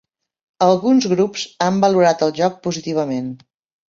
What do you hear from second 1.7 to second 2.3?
valorat